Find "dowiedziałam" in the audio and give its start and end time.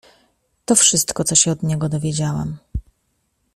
1.89-2.57